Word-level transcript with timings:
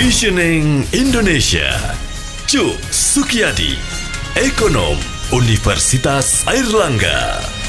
Visioning 0.00 0.88
Indonesia. 0.96 1.76
Cuk 2.48 2.80
Sukiyadi, 2.88 3.76
Ekonom 4.32 4.96
Universitas 5.28 6.40
Airlangga. 6.48 7.59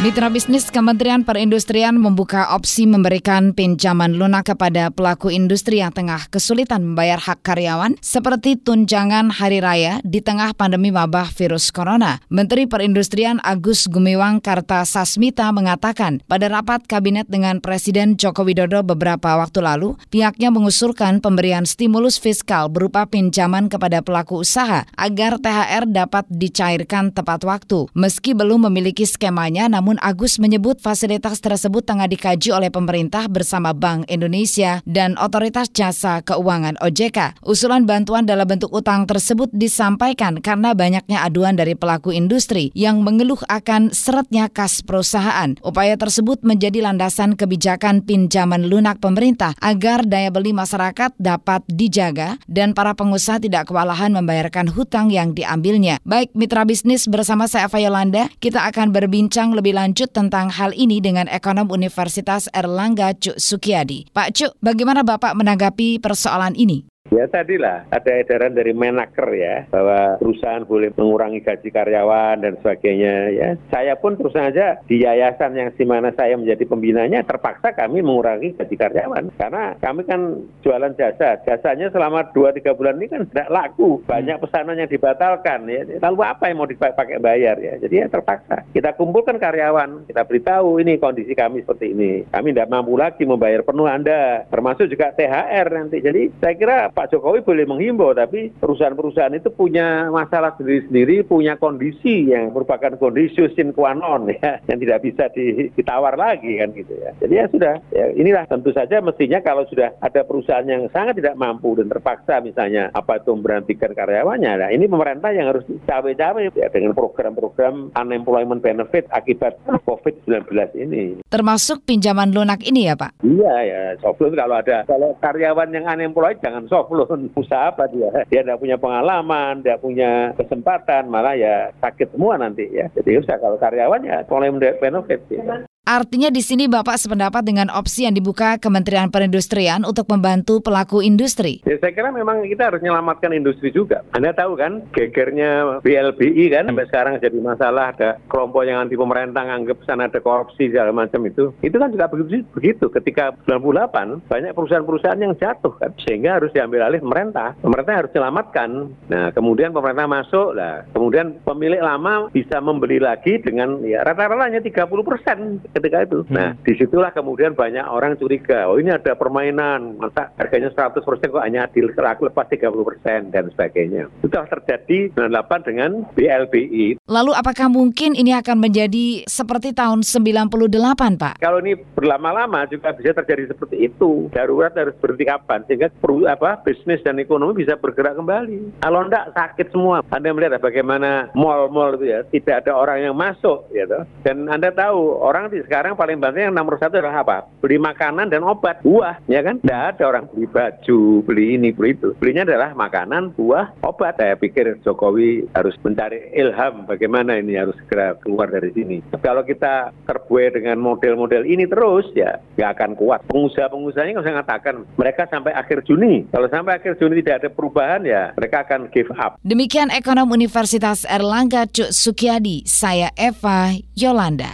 Mitra 0.00 0.32
bisnis 0.32 0.72
Kementerian 0.72 1.28
Perindustrian 1.28 1.92
membuka 2.00 2.56
opsi 2.56 2.88
memberikan 2.88 3.52
pinjaman 3.52 4.16
lunak 4.16 4.48
kepada 4.48 4.88
pelaku 4.88 5.28
industri 5.28 5.84
yang 5.84 5.92
tengah 5.92 6.24
kesulitan 6.32 6.80
membayar 6.80 7.20
hak 7.20 7.44
karyawan 7.44 8.00
seperti 8.00 8.56
tunjangan 8.56 9.28
hari 9.28 9.60
raya 9.60 10.00
di 10.00 10.24
tengah 10.24 10.56
pandemi 10.56 10.88
wabah 10.88 11.28
virus 11.36 11.68
corona. 11.68 12.16
Menteri 12.32 12.64
Perindustrian 12.64 13.44
Agus 13.44 13.92
Gumiwang 13.92 14.40
Kartasasmita 14.40 15.52
mengatakan 15.52 16.24
pada 16.24 16.48
rapat 16.48 16.80
kabinet 16.88 17.28
dengan 17.28 17.60
Presiden 17.60 18.16
Joko 18.16 18.48
Widodo 18.48 18.80
beberapa 18.80 19.36
waktu 19.36 19.60
lalu, 19.60 20.00
pihaknya 20.08 20.48
mengusulkan 20.48 21.20
pemberian 21.20 21.68
stimulus 21.68 22.16
fiskal 22.16 22.72
berupa 22.72 23.04
pinjaman 23.04 23.68
kepada 23.68 24.00
pelaku 24.00 24.48
usaha 24.48 24.88
agar 24.96 25.36
THR 25.36 25.92
dapat 25.92 26.24
dicairkan 26.32 27.12
tepat 27.12 27.44
waktu. 27.44 27.84
Meski 27.92 28.32
belum 28.32 28.64
memiliki 28.64 29.04
skemanya, 29.04 29.68
namun 29.68 29.89
namun 29.90 30.06
Agus 30.06 30.38
menyebut 30.38 30.78
fasilitas 30.78 31.42
tersebut 31.42 31.82
tengah 31.82 32.06
dikaji 32.06 32.54
oleh 32.54 32.70
pemerintah 32.70 33.26
bersama 33.26 33.74
Bank 33.74 34.06
Indonesia 34.06 34.78
dan 34.86 35.18
Otoritas 35.18 35.66
Jasa 35.74 36.22
Keuangan 36.22 36.78
OJK. 36.78 37.42
Usulan 37.42 37.90
bantuan 37.90 38.22
dalam 38.22 38.46
bentuk 38.46 38.70
utang 38.70 39.02
tersebut 39.10 39.50
disampaikan 39.50 40.38
karena 40.38 40.78
banyaknya 40.78 41.26
aduan 41.26 41.58
dari 41.58 41.74
pelaku 41.74 42.14
industri 42.14 42.70
yang 42.78 43.02
mengeluh 43.02 43.42
akan 43.50 43.90
seretnya 43.90 44.46
kas 44.46 44.78
perusahaan. 44.86 45.58
Upaya 45.58 45.98
tersebut 45.98 46.46
menjadi 46.46 46.86
landasan 46.86 47.34
kebijakan 47.34 48.06
pinjaman 48.06 48.70
lunak 48.70 49.02
pemerintah 49.02 49.58
agar 49.58 50.06
daya 50.06 50.30
beli 50.30 50.54
masyarakat 50.54 51.18
dapat 51.18 51.66
dijaga 51.66 52.38
dan 52.46 52.78
para 52.78 52.94
pengusaha 52.94 53.42
tidak 53.42 53.66
kewalahan 53.66 54.14
membayarkan 54.14 54.70
hutang 54.70 55.10
yang 55.10 55.34
diambilnya. 55.34 55.98
Baik 56.06 56.30
mitra 56.38 56.62
bisnis 56.62 57.10
bersama 57.10 57.50
saya 57.50 57.66
Eva 57.66 57.82
Yolanda, 57.82 58.30
kita 58.38 58.70
akan 58.70 58.94
berbincang 58.94 59.50
lebih 59.50 59.74
lanjut 59.74 59.79
tentang 60.12 60.52
hal 60.52 60.76
ini 60.76 61.00
dengan 61.00 61.30
ekonom 61.30 61.72
Universitas 61.72 62.50
Erlangga 62.52 63.16
Cuk 63.16 63.40
Sukiyadi. 63.40 64.12
Pak 64.12 64.36
Cuk, 64.36 64.52
bagaimana 64.60 65.00
Bapak 65.00 65.32
menanggapi 65.38 66.02
persoalan 66.02 66.52
ini? 66.58 66.89
Ya 67.10 67.26
tadilah 67.26 67.90
ada 67.90 68.12
edaran 68.14 68.54
dari 68.54 68.70
Menaker 68.70 69.34
ya 69.34 69.66
bahwa 69.66 70.22
perusahaan 70.22 70.62
boleh 70.62 70.94
mengurangi 70.94 71.42
gaji 71.42 71.68
karyawan 71.74 72.38
dan 72.38 72.54
sebagainya 72.62 73.14
ya. 73.34 73.48
Saya 73.66 73.98
pun 73.98 74.14
terus 74.14 74.30
saja 74.30 74.78
di 74.86 75.02
yayasan 75.02 75.58
yang 75.58 75.74
di 75.74 75.82
mana 75.82 76.14
saya 76.14 76.38
menjadi 76.38 76.70
pembinanya 76.70 77.26
terpaksa 77.26 77.74
kami 77.74 77.98
mengurangi 77.98 78.54
gaji 78.54 78.76
karyawan 78.78 79.34
karena 79.34 79.74
kami 79.82 80.06
kan 80.06 80.38
jualan 80.62 80.94
jasa. 80.94 81.42
Jasanya 81.42 81.90
selama 81.90 82.30
2-3 82.30 82.78
bulan 82.78 83.02
ini 83.02 83.10
kan 83.10 83.26
tidak 83.26 83.50
laku. 83.50 83.98
Banyak 84.06 84.38
pesanan 84.38 84.78
yang 84.78 84.86
dibatalkan 84.86 85.66
ya. 85.66 85.82
Lalu 85.98 86.18
apa 86.22 86.46
yang 86.46 86.62
mau 86.62 86.70
dipakai 86.70 87.18
bayar 87.18 87.58
ya. 87.58 87.74
Jadi 87.82 87.94
ya 88.00 88.06
terpaksa. 88.06 88.62
Kita 88.70 88.94
kumpulkan 88.94 89.42
karyawan, 89.42 90.06
kita 90.06 90.22
beritahu 90.30 90.78
ini 90.78 90.94
kondisi 91.02 91.34
kami 91.34 91.66
seperti 91.66 91.90
ini. 91.90 92.22
Kami 92.30 92.54
tidak 92.54 92.70
mampu 92.70 92.94
lagi 92.94 93.26
membayar 93.26 93.66
penuh 93.66 93.90
Anda. 93.90 94.46
Termasuk 94.46 94.86
juga 94.86 95.10
THR 95.10 95.66
nanti. 95.74 95.98
Jadi 95.98 96.30
saya 96.38 96.54
kira 96.54 96.78
Pak 97.00 97.16
Jokowi 97.16 97.40
boleh 97.40 97.64
menghimbau, 97.64 98.12
tapi 98.12 98.52
perusahaan-perusahaan 98.60 99.32
itu 99.32 99.48
punya 99.48 100.12
masalah 100.12 100.52
sendiri-sendiri, 100.60 101.24
punya 101.24 101.56
kondisi 101.56 102.28
yang 102.28 102.52
merupakan 102.52 102.92
kondisi 103.00 103.40
sin 103.56 103.72
qua 103.72 103.96
non 103.96 104.28
ya, 104.28 104.60
yang 104.68 104.76
tidak 104.76 105.08
bisa 105.08 105.32
ditawar 105.32 106.20
lagi 106.20 106.60
kan 106.60 106.68
gitu 106.76 106.92
ya. 107.00 107.16
Jadi 107.24 107.34
ya 107.40 107.48
sudah, 107.48 107.74
ya 107.88 108.12
inilah 108.12 108.44
tentu 108.52 108.76
saja 108.76 109.00
mestinya 109.00 109.40
kalau 109.40 109.64
sudah 109.72 109.96
ada 110.04 110.28
perusahaan 110.28 110.68
yang 110.68 110.92
sangat 110.92 111.24
tidak 111.24 111.40
mampu 111.40 111.72
dan 111.72 111.88
terpaksa 111.88 112.44
misalnya 112.44 112.92
apa 112.92 113.16
itu 113.16 113.32
memberhentikan 113.32 113.96
karyawannya, 113.96 114.52
nah 114.60 114.68
ini 114.68 114.84
pemerintah 114.84 115.32
yang 115.32 115.56
harus 115.56 115.64
cawe-cawe 115.88 116.52
ya, 116.52 116.68
dengan 116.68 116.92
program-program 116.92 117.96
unemployment 117.96 118.60
benefit 118.60 119.08
akibat 119.08 119.56
COVID-19 119.88 120.52
ini. 120.76 121.24
Termasuk 121.32 121.80
pinjaman 121.88 122.36
lunak 122.36 122.60
ini 122.60 122.92
ya 122.92 122.94
Pak? 123.00 123.24
Iya 123.24 123.54
ya, 123.64 123.80
soft 124.04 124.20
loan 124.20 124.36
kalau 124.36 124.60
ada, 124.60 124.84
kalau 124.84 125.16
karyawan 125.24 125.72
yang 125.72 125.88
unemployed 125.88 126.36
jangan 126.44 126.68
soft 126.68 126.89
loan 126.92 127.30
usaha 127.40 127.70
apa 127.70 127.86
dia 127.88 128.10
dia 128.28 128.40
tidak 128.42 128.60
punya 128.60 128.76
pengalaman 128.76 129.62
tidak 129.62 129.80
punya 129.80 130.34
kesempatan 130.34 131.08
malah 131.08 131.34
ya 131.38 131.70
sakit 131.78 132.12
semua 132.14 132.36
nanti 132.36 132.66
ya 132.70 132.90
jadi 132.98 133.22
usah 133.22 133.36
kalau 133.38 133.56
karyawan 133.56 134.02
ya 134.02 134.22
mulai 134.26 134.50
benefit 134.78 135.20
ya. 135.30 135.64
Artinya 135.90 136.30
di 136.30 136.38
sini 136.38 136.70
Bapak 136.70 137.02
sependapat 137.02 137.42
dengan 137.42 137.66
opsi 137.66 138.06
yang 138.06 138.14
dibuka 138.14 138.62
Kementerian 138.62 139.10
Perindustrian 139.10 139.82
untuk 139.82 140.06
membantu 140.06 140.62
pelaku 140.62 141.02
industri. 141.02 141.66
Ya, 141.66 141.82
saya 141.82 141.90
kira 141.90 142.14
memang 142.14 142.46
kita 142.46 142.70
harus 142.70 142.78
menyelamatkan 142.78 143.34
industri 143.34 143.74
juga. 143.74 144.06
Anda 144.14 144.30
tahu 144.30 144.54
kan, 144.54 144.86
gegernya 144.94 145.82
BLBI 145.82 146.46
kan 146.54 146.70
sampai 146.70 146.86
sekarang 146.86 147.18
jadi 147.18 147.34
masalah 147.42 147.90
ada 147.90 148.22
kelompok 148.30 148.70
yang 148.70 148.86
anti 148.86 148.94
pemerintah 148.94 149.42
anggap 149.42 149.82
sana 149.82 150.06
ada 150.06 150.22
korupsi 150.22 150.70
segala 150.70 150.94
macam 150.94 151.26
itu. 151.26 151.50
Itu 151.58 151.82
kan 151.82 151.90
juga 151.90 152.06
begitu. 152.06 152.46
begitu. 152.54 152.86
Ketika 152.86 153.34
98 153.50 154.30
banyak 154.30 154.54
perusahaan-perusahaan 154.54 155.18
yang 155.18 155.34
jatuh 155.42 155.74
kan, 155.74 155.90
sehingga 156.06 156.38
harus 156.38 156.54
diambil 156.54 156.86
alih 156.86 157.02
pemerintah. 157.02 157.58
Pemerintah 157.58 158.06
harus 158.06 158.14
selamatkan. 158.14 158.94
Nah, 159.10 159.34
kemudian 159.34 159.74
pemerintah 159.74 160.06
masuk, 160.06 160.54
lah 160.54 160.86
kemudian 160.94 161.42
pemilik 161.42 161.82
lama 161.82 162.30
bisa 162.30 162.62
membeli 162.62 163.02
lagi 163.02 163.42
dengan 163.42 163.82
ya 163.82 164.06
rata-rata 164.06 164.46
hanya 164.46 164.62
30 164.62 164.86
persen 165.02 165.58
ketika 165.80 166.06
itu. 166.06 166.20
Hmm. 166.28 166.34
Nah, 166.36 166.48
di 166.60 166.72
situlah 166.76 167.10
kemudian 167.10 167.56
banyak 167.56 167.84
orang 167.88 168.14
curiga, 168.20 168.68
oh 168.68 168.78
ini 168.78 168.92
ada 168.92 169.16
permainan, 169.16 169.98
masa 169.98 170.30
harganya 170.36 170.70
100% 170.70 171.02
kok 171.02 171.44
hanya 171.44 171.66
adil, 171.66 171.90
lepas 171.90 172.46
30% 172.46 173.32
dan 173.32 173.48
sebagainya. 173.50 174.06
Itu 174.20 174.28
telah 174.30 174.48
terjadi 174.48 175.10
98 175.16 175.68
dengan 175.68 175.90
BLBI. 176.14 177.00
Lalu 177.08 177.32
apakah 177.34 177.66
mungkin 177.72 178.12
ini 178.14 178.36
akan 178.36 178.60
menjadi 178.60 179.24
seperti 179.26 179.72
tahun 179.72 180.04
98, 180.04 181.16
Pak? 181.16 181.34
Kalau 181.40 181.58
ini 181.64 181.74
berlama-lama 181.76 182.68
juga 182.68 182.92
bisa 182.94 183.16
terjadi 183.16 183.50
seperti 183.50 183.90
itu. 183.90 184.28
Darurat 184.30 184.72
harus 184.76 184.94
berhenti 185.00 185.24
kapan 185.26 185.64
sehingga 185.66 185.88
perlu 186.00 186.28
apa 186.28 186.60
bisnis 186.62 187.02
dan 187.02 187.18
ekonomi 187.18 187.64
bisa 187.64 187.74
bergerak 187.80 188.16
kembali. 188.16 188.84
Kalau 188.84 189.00
enggak 189.06 189.32
sakit 189.34 189.72
semua. 189.72 190.02
Anda 190.10 190.34
melihat 190.34 190.60
bagaimana 190.60 191.32
mall-mall 191.32 191.96
itu 191.96 192.12
ya, 192.12 192.20
tidak 192.28 192.66
ada 192.66 192.72
orang 192.76 192.98
yang 193.10 193.16
masuk 193.16 193.66
gitu. 193.72 194.04
Dan 194.26 194.50
Anda 194.50 194.74
tahu 194.74 195.16
orang 195.22 195.48
sekarang 195.64 195.98
paling 195.98 196.18
banyak 196.18 196.50
yang 196.50 196.54
nomor 196.56 196.76
satu 196.80 196.98
adalah 196.98 197.22
apa? 197.22 197.36
Beli 197.60 197.76
makanan 197.76 198.32
dan 198.32 198.42
obat, 198.42 198.80
buah, 198.80 199.20
ya 199.28 199.44
kan? 199.44 199.60
Tidak 199.60 199.82
ada 199.96 200.02
orang 200.08 200.24
beli 200.32 200.46
baju, 200.48 201.00
beli 201.26 201.44
ini, 201.60 201.68
beli 201.70 201.92
itu. 201.94 202.16
Belinya 202.16 202.48
adalah 202.48 202.72
makanan, 202.72 203.34
buah, 203.36 203.76
obat. 203.84 204.16
Saya 204.16 204.34
pikir 204.36 204.80
Jokowi 204.80 205.50
harus 205.52 205.76
mencari 205.84 206.32
ilham 206.32 206.88
bagaimana 206.88 207.36
ini 207.36 207.60
harus 207.60 207.76
segera 207.84 208.16
keluar 208.24 208.48
dari 208.48 208.72
sini. 208.72 208.98
Kalau 209.20 209.44
kita 209.44 209.92
terbuai 210.08 210.56
dengan 210.56 210.80
model-model 210.80 211.44
ini 211.44 211.68
terus, 211.68 212.08
ya 212.16 212.40
nggak 212.56 212.70
akan 212.80 212.90
kuat. 212.96 213.20
Pengusaha-pengusahanya 213.28 214.16
nggak 214.16 214.24
usah 214.24 214.34
mengatakan 214.40 214.74
mereka 214.96 215.28
sampai 215.28 215.52
akhir 215.52 215.84
Juni. 215.84 216.24
Kalau 216.32 216.48
sampai 216.48 216.80
akhir 216.80 216.96
Juni 216.96 217.20
tidak 217.20 217.44
ada 217.44 217.50
perubahan, 217.52 218.00
ya 218.08 218.32
mereka 218.32 218.64
akan 218.64 218.88
give 218.88 219.12
up. 219.20 219.36
Demikian 219.44 219.92
ekonom 219.92 220.32
Universitas 220.32 221.04
Erlangga 221.04 221.68
Cuk 221.68 221.92
Sukiadi, 221.92 222.64
saya 222.64 223.12
Eva 223.12 223.76
Yolanda. 223.92 224.48